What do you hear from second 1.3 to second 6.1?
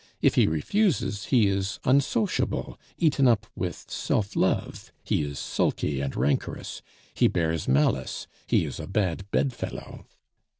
is unsociable, eaten up with self love, he is sulky